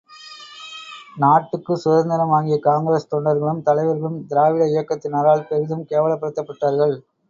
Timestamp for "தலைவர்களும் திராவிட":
3.63-4.65